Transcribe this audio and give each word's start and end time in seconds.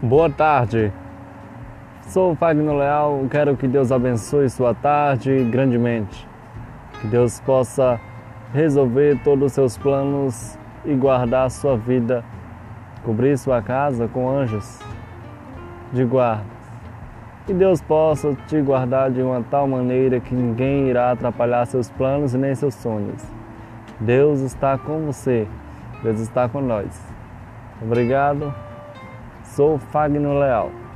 Boa 0.00 0.30
tarde. 0.30 0.92
Sou 2.02 2.32
Fagner 2.36 2.72
Leal, 2.72 3.26
quero 3.28 3.56
que 3.56 3.66
Deus 3.66 3.90
abençoe 3.90 4.48
sua 4.48 4.72
tarde 4.72 5.42
grandemente. 5.50 6.24
Que 7.00 7.08
Deus 7.08 7.40
possa 7.40 7.98
resolver 8.54 9.20
todos 9.24 9.46
os 9.46 9.52
seus 9.54 9.76
planos 9.76 10.56
e 10.84 10.94
guardar 10.94 11.50
sua 11.50 11.76
vida, 11.76 12.24
cobrir 13.02 13.36
sua 13.36 13.60
casa 13.60 14.06
com 14.06 14.30
anjos 14.30 14.78
de 15.92 16.04
guarda. 16.04 16.44
Que 17.44 17.52
Deus 17.52 17.82
possa 17.82 18.36
te 18.46 18.62
guardar 18.62 19.10
de 19.10 19.20
uma 19.20 19.42
tal 19.50 19.66
maneira 19.66 20.20
que 20.20 20.32
ninguém 20.32 20.90
irá 20.90 21.10
atrapalhar 21.10 21.66
seus 21.66 21.90
planos 21.90 22.34
e 22.34 22.38
nem 22.38 22.54
seus 22.54 22.74
sonhos. 22.74 23.20
Deus 23.98 24.42
está 24.42 24.78
com 24.78 25.06
você, 25.06 25.48
Deus 26.04 26.20
está 26.20 26.48
com 26.48 26.60
nós. 26.60 27.04
Obrigado. 27.82 28.67
Sou 29.58 29.76
Fagner 29.76 30.20
Leal. 30.20 30.87